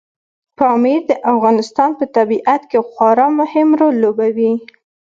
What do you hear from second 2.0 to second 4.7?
طبیعت کې خورا مهم رول لوبوي.